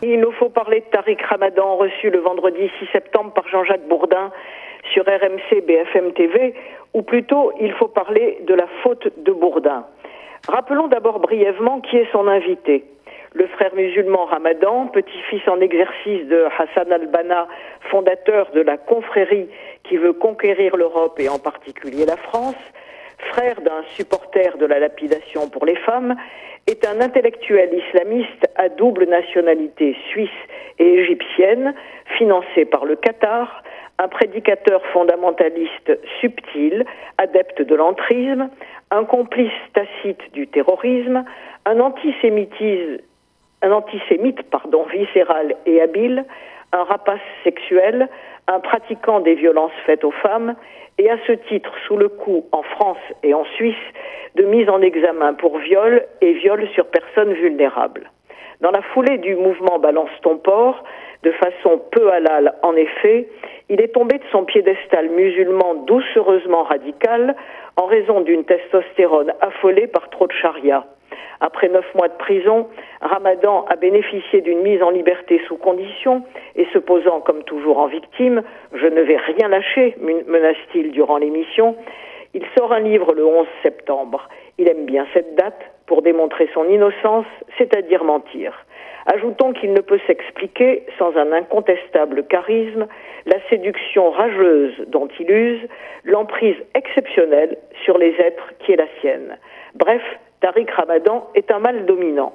Il 0.00 0.20
nous 0.20 0.30
faut 0.30 0.48
parler 0.48 0.78
de 0.78 0.84
Tariq 0.96 1.20
Ramadan, 1.28 1.74
reçu 1.74 2.08
le 2.08 2.20
vendredi 2.20 2.70
6 2.78 2.86
septembre 2.92 3.32
par 3.32 3.48
Jean-Jacques 3.48 3.88
Bourdin 3.88 4.30
sur 4.92 5.02
RMC 5.02 5.62
BFM 5.66 6.12
TV, 6.12 6.54
ou 6.94 7.02
plutôt 7.02 7.50
il 7.60 7.72
faut 7.72 7.88
parler 7.88 8.38
de 8.46 8.54
la 8.54 8.68
faute 8.84 9.08
de 9.16 9.32
Bourdin. 9.32 9.86
Rappelons 10.46 10.86
d'abord 10.86 11.18
brièvement 11.18 11.80
qui 11.80 11.96
est 11.96 12.06
son 12.12 12.28
invité. 12.28 12.84
Le 13.32 13.48
frère 13.48 13.74
musulman 13.74 14.26
Ramadan, 14.26 14.86
petit-fils 14.86 15.42
en 15.48 15.60
exercice 15.60 16.28
de 16.28 16.44
Hassan 16.60 16.92
al-Banna, 16.92 17.48
fondateur 17.90 18.52
de 18.54 18.60
la 18.60 18.76
confrérie 18.76 19.48
qui 19.82 19.96
veut 19.96 20.12
conquérir 20.12 20.76
l'Europe 20.76 21.18
et 21.18 21.28
en 21.28 21.40
particulier 21.40 22.06
la 22.06 22.16
France, 22.16 22.54
frère 23.18 23.60
d'un 23.60 23.82
supporter 23.94 24.56
de 24.58 24.66
la 24.66 24.78
lapidation 24.78 25.48
pour 25.48 25.66
les 25.66 25.76
femmes, 25.76 26.16
est 26.66 26.84
un 26.86 27.00
intellectuel 27.00 27.70
islamiste 27.72 28.48
à 28.56 28.68
double 28.68 29.04
nationalité 29.04 29.96
suisse 30.10 30.30
et 30.78 30.94
égyptienne, 31.00 31.74
financé 32.18 32.64
par 32.64 32.84
le 32.84 32.96
Qatar, 32.96 33.62
un 33.98 34.08
prédicateur 34.08 34.84
fondamentaliste 34.92 35.98
subtil, 36.20 36.84
adepte 37.18 37.62
de 37.62 37.74
l'entrisme, 37.74 38.50
un 38.90 39.04
complice 39.04 39.52
tacite 39.72 40.32
du 40.32 40.48
terrorisme, 40.48 41.24
un 41.64 41.80
un 43.62 43.72
antisémite 43.72 44.42
pardon, 44.50 44.84
viscéral 44.84 45.56
et 45.66 45.80
habile, 45.80 46.24
un 46.72 46.84
rapace 46.84 47.20
sexuel, 47.42 48.08
un 48.48 48.60
pratiquant 48.60 49.20
des 49.20 49.34
violences 49.34 49.72
faites 49.84 50.04
aux 50.04 50.12
femmes, 50.12 50.54
et 50.98 51.10
à 51.10 51.18
ce 51.26 51.32
titre 51.32 51.72
sous 51.86 51.96
le 51.96 52.08
coup 52.08 52.46
en 52.52 52.62
France 52.62 52.98
et 53.22 53.34
en 53.34 53.44
Suisse 53.56 53.74
de 54.34 54.44
mise 54.44 54.68
en 54.68 54.80
examen 54.80 55.34
pour 55.34 55.58
viol 55.58 56.04
et 56.20 56.32
viol 56.34 56.66
sur 56.74 56.86
personnes 56.86 57.32
vulnérables. 57.34 58.10
Dans 58.60 58.70
la 58.70 58.80
foulée 58.80 59.18
du 59.18 59.34
mouvement 59.34 59.78
Balance 59.78 60.10
ton 60.22 60.38
port, 60.38 60.82
de 61.22 61.32
façon 61.32 61.80
peu 61.90 62.10
halal 62.10 62.54
en 62.62 62.74
effet, 62.76 63.28
il 63.68 63.80
est 63.80 63.92
tombé 63.92 64.16
de 64.18 64.24
son 64.32 64.44
piédestal 64.44 65.10
musulman 65.10 65.74
doucereusement 65.86 66.62
radical 66.62 67.36
en 67.76 67.86
raison 67.86 68.20
d'une 68.22 68.44
testostérone 68.44 69.32
affolée 69.40 69.86
par 69.86 70.08
trop 70.08 70.26
de 70.26 70.32
charia. 70.32 70.86
Après 71.40 71.68
neuf 71.68 71.86
mois 71.94 72.08
de 72.08 72.14
prison, 72.14 72.68
Ramadan 73.00 73.64
a 73.68 73.76
bénéficié 73.76 74.40
d'une 74.40 74.62
mise 74.62 74.82
en 74.82 74.90
liberté 74.90 75.40
sous 75.46 75.56
condition 75.56 76.22
et 76.54 76.66
se 76.72 76.78
posant 76.78 77.20
comme 77.20 77.42
toujours 77.44 77.78
en 77.78 77.86
victime, 77.86 78.42
je 78.72 78.86
ne 78.86 79.02
vais 79.02 79.16
rien 79.16 79.48
lâcher, 79.48 79.96
menace-t-il 80.00 80.92
durant 80.92 81.18
l'émission. 81.18 81.76
Il 82.34 82.44
sort 82.56 82.72
un 82.72 82.80
livre 82.80 83.12
le 83.14 83.24
11 83.24 83.46
septembre. 83.62 84.28
Il 84.58 84.68
aime 84.68 84.86
bien 84.86 85.06
cette 85.12 85.34
date 85.34 85.60
pour 85.86 86.02
démontrer 86.02 86.48
son 86.54 86.64
innocence, 86.68 87.26
c'est-à-dire 87.58 88.04
mentir. 88.04 88.52
Ajoutons 89.06 89.52
qu'il 89.52 89.72
ne 89.72 89.80
peut 89.80 90.00
s'expliquer 90.06 90.84
sans 90.98 91.16
un 91.16 91.32
incontestable 91.32 92.26
charisme, 92.26 92.86
la 93.24 93.36
séduction 93.48 94.10
rageuse 94.10 94.74
dont 94.88 95.08
il 95.20 95.30
use, 95.30 95.68
l'emprise 96.04 96.56
exceptionnelle 96.74 97.56
sur 97.84 97.98
les 97.98 98.14
êtres 98.18 98.52
qui 98.58 98.72
est 98.72 98.76
la 98.76 98.88
sienne. 99.00 99.38
Bref, 99.74 100.02
Tariq 100.40 100.70
Ramadan 100.72 101.28
est 101.34 101.50
un 101.52 101.60
mal 101.60 101.86
dominant. 101.86 102.34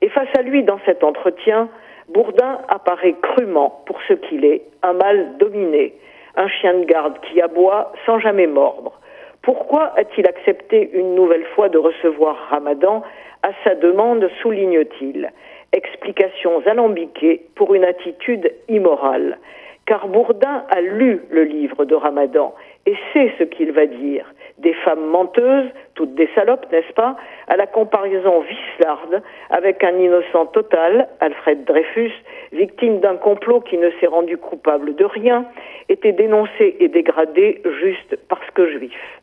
Et 0.00 0.08
face 0.08 0.28
à 0.38 0.42
lui, 0.42 0.62
dans 0.62 0.78
cet 0.86 1.02
entretien, 1.02 1.68
Bourdin 2.08 2.60
apparaît 2.68 3.16
crûment 3.20 3.82
pour 3.86 3.98
ce 4.08 4.14
qu'il 4.14 4.44
est, 4.44 4.62
un 4.82 4.94
mal 4.94 5.36
dominé, 5.38 5.94
un 6.36 6.48
chien 6.48 6.74
de 6.74 6.84
garde 6.84 7.18
qui 7.20 7.40
aboie 7.40 7.92
sans 8.06 8.18
jamais 8.18 8.46
mordre. 8.46 8.98
Pourquoi 9.42 9.92
a-t-il 9.96 10.26
accepté 10.26 10.90
une 10.92 11.14
nouvelle 11.14 11.44
fois 11.54 11.68
de 11.68 11.78
recevoir 11.78 12.36
Ramadan? 12.50 13.02
À 13.42 13.50
sa 13.64 13.74
demande, 13.74 14.28
souligne-t-il. 14.42 15.30
Explications 15.72 16.62
alambiquées 16.66 17.42
pour 17.54 17.74
une 17.74 17.84
attitude 17.84 18.52
immorale. 18.68 19.38
Car 19.86 20.08
Bourdin 20.08 20.64
a 20.70 20.80
lu 20.80 21.22
le 21.30 21.44
livre 21.44 21.84
de 21.84 21.94
Ramadan 21.94 22.54
et 22.86 22.96
sait 23.12 23.32
ce 23.38 23.44
qu'il 23.44 23.72
va 23.72 23.86
dire 23.86 24.24
des 24.58 24.74
femmes 24.74 25.06
menteuses, 25.06 25.68
toutes 25.94 26.14
des 26.14 26.28
salopes, 26.34 26.66
n'est-ce 26.72 26.92
pas, 26.92 27.16
à 27.46 27.56
la 27.56 27.66
comparaison 27.66 28.40
vislarde 28.40 29.22
avec 29.50 29.82
un 29.84 29.96
innocent 29.96 30.46
total, 30.46 31.08
Alfred 31.20 31.64
Dreyfus, 31.64 32.12
victime 32.52 33.00
d'un 33.00 33.16
complot 33.16 33.60
qui 33.60 33.78
ne 33.78 33.90
s'est 34.00 34.06
rendu 34.06 34.36
coupable 34.36 34.94
de 34.96 35.04
rien, 35.04 35.46
était 35.88 36.12
dénoncé 36.12 36.76
et 36.80 36.88
dégradé 36.88 37.62
juste 37.80 38.18
parce 38.28 38.50
que 38.52 38.68
juif. 38.68 39.20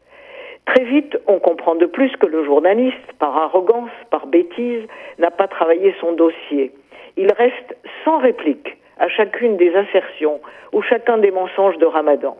Très 0.65 0.83
vite, 0.83 1.17
on 1.27 1.39
comprend 1.39 1.75
de 1.75 1.85
plus 1.85 2.11
que 2.17 2.25
le 2.25 2.43
journaliste, 2.43 3.13
par 3.19 3.37
arrogance, 3.37 3.91
par 4.09 4.25
bêtise, 4.25 4.83
n'a 5.19 5.31
pas 5.31 5.47
travaillé 5.47 5.93
son 5.99 6.13
dossier. 6.13 6.71
Il 7.17 7.31
reste 7.31 7.77
sans 8.03 8.17
réplique 8.17 8.77
à 8.97 9.09
chacune 9.09 9.57
des 9.57 9.75
assertions 9.75 10.39
ou 10.71 10.81
chacun 10.81 11.17
des 11.17 11.31
mensonges 11.31 11.77
de 11.77 11.85
Ramadan 11.85 12.37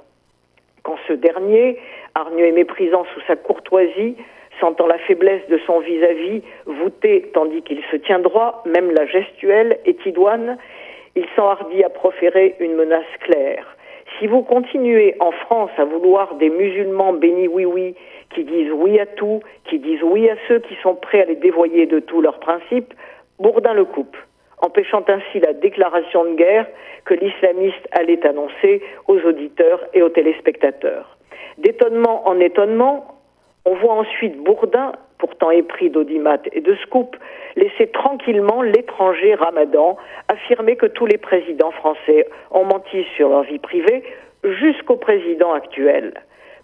quand 0.86 0.98
ce 1.08 1.14
dernier, 1.14 1.78
hargneux 2.14 2.46
et 2.46 2.52
méprisant 2.52 3.06
sous 3.14 3.22
sa 3.28 3.36
courtoisie, 3.36 4.16
sentant 4.60 4.88
la 4.88 5.00
faiblesse 5.00 5.46
de 5.50 5.60
son 5.66 5.80
vis-à-vis, 5.80 6.44
voûté 6.66 7.30
tandis 7.34 7.64
qu'il 7.64 7.82
se 7.92 7.98
tient 7.98 8.20
droit, 8.20 8.64
même 8.66 8.92
la 8.92 9.06
gestuelle 9.06 9.80
est 9.86 10.06
idoine, 10.06 10.58
il 11.16 11.26
s'enhardit 11.36 11.84
à 11.84 11.90
proférer 11.90 12.56
une 12.60 12.76
menace 12.76 13.04
claire. 13.22 13.76
Si 14.20 14.28
vous 14.28 14.44
continuez 14.44 15.16
en 15.20 15.32
France 15.32 15.72
à 15.78 15.84
vouloir 15.84 16.36
des 16.36 16.50
musulmans 16.50 17.14
bénis 17.14 17.48
oui-oui, 17.48 17.96
qui 18.34 18.44
disent 18.44 18.72
oui 18.72 19.00
à 19.00 19.08
tout, 19.08 19.42
qui 19.66 19.80
disent 19.80 20.04
oui 20.04 20.30
à 20.30 20.36
ceux 20.48 20.60
qui 20.60 20.76
sont 20.84 20.96
prêts 20.96 21.24
à 21.24 21.26
les 21.26 21.36
dévoyer 21.36 21.88
de 21.88 22.00
tous 22.00 22.22
leurs 22.22 22.40
principes, 22.40 22.94
Bourdin 23.40 23.74
le 23.74 23.86
coupe 23.86 24.16
empêchant 24.66 25.04
ainsi 25.08 25.40
la 25.40 25.54
déclaration 25.54 26.26
de 26.26 26.36
guerre 26.36 26.68
que 27.06 27.14
l'islamiste 27.14 27.88
allait 27.92 28.26
annoncer 28.26 28.82
aux 29.08 29.20
auditeurs 29.20 29.80
et 29.94 30.02
aux 30.02 30.10
téléspectateurs. 30.10 31.18
D'étonnement 31.58 32.28
en 32.28 32.40
étonnement, 32.40 33.06
on 33.66 33.76
voit 33.76 33.94
ensuite 33.94 34.38
Bourdin, 34.44 34.94
pourtant 35.18 35.52
épris 35.52 35.90
d'audimat 35.90 36.38
et 36.52 36.62
de 36.62 36.76
scoop, 36.76 37.16
laisser 37.56 37.88
tranquillement 37.88 38.62
l'étranger 38.62 39.36
Ramadan 39.36 39.98
affirmer 40.28 40.76
que 40.76 40.88
tous 40.88 41.06
les 41.06 41.18
présidents 41.18 41.72
français 41.72 42.28
ont 42.52 42.66
menti 42.66 43.06
sur 43.16 43.30
leur 43.30 43.44
vie 43.44 43.60
privée 43.60 44.04
jusqu'au 44.44 44.98
président 44.98 45.54
actuel. 45.54 46.14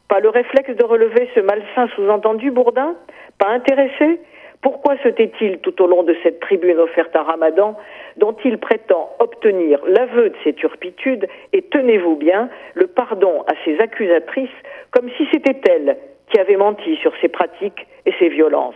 Pas 0.09 0.19
le 0.19 0.29
réflexe 0.29 0.75
de 0.75 0.83
relever 0.83 1.29
ce 1.33 1.39
malsain 1.39 1.87
sous-entendu, 1.95 2.51
Bourdin? 2.51 2.95
Pas 3.39 3.49
intéressé? 3.49 4.19
Pourquoi 4.61 4.95
se 4.97 5.09
tait-il 5.09 5.57
tout 5.59 5.81
au 5.81 5.87
long 5.87 6.03
de 6.03 6.15
cette 6.21 6.39
tribune 6.39 6.77
offerte 6.77 7.15
à 7.15 7.23
Ramadan, 7.23 7.75
dont 8.17 8.35
il 8.45 8.59
prétend 8.59 9.09
obtenir 9.19 9.81
l'aveu 9.87 10.29
de 10.29 10.35
ses 10.43 10.53
turpitudes 10.53 11.27
et, 11.51 11.63
tenez-vous 11.63 12.15
bien, 12.15 12.49
le 12.75 12.87
pardon 12.87 13.43
à 13.47 13.53
ses 13.65 13.79
accusatrices, 13.79 14.49
comme 14.91 15.09
si 15.17 15.27
c'était 15.31 15.59
elles 15.67 15.97
qui 16.29 16.39
avaient 16.39 16.57
menti 16.57 16.95
sur 16.97 17.11
ses 17.21 17.27
pratiques 17.27 17.87
et 18.05 18.13
ses 18.19 18.29
violences? 18.29 18.75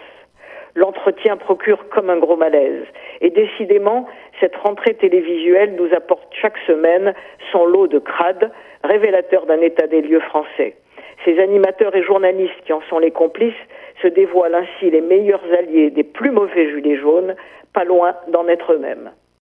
L'entretien 0.73 1.38
procure 1.38 1.88
comme 1.90 2.09
un 2.09 2.17
gros 2.17 2.35
malaise. 2.35 2.84
Et 3.22 3.29
décidément, 3.29 4.07
cette 4.41 4.56
rentrée 4.57 4.96
télévisuelle 4.96 5.75
nous 5.75 5.94
apporte 5.96 6.28
chaque 6.41 6.57
semaine 6.67 7.13
son 7.52 7.66
lot 7.66 7.88
de 7.88 8.00
crades, 8.00 8.52
révélateur 8.84 9.46
d'un 9.46 9.62
état 9.62 9.88
des 9.88 10.02
lieux 10.02 10.19
français. 10.19 10.75
Ces 11.23 11.40
animateurs 11.40 11.96
et 11.96 12.03
journalistes 12.03 12.59
qui 12.66 12.73
en 12.73 12.81
sont 12.90 13.00
les 13.00 13.12
complices 13.12 13.53
se 14.01 14.07
dévoilent 14.07 14.56
ainsi 14.56 14.89
les 14.89 15.01
meilleurs 15.01 15.44
alliés 15.57 15.89
des 15.89 16.03
plus 16.03 16.31
mauvais 16.31 16.69
gilets 16.72 16.97
jaunes, 16.97 17.35
pas 17.73 17.83
loin 17.83 18.16
d'en 18.29 18.47
être 18.47 18.73
eux-mêmes. 18.73 19.11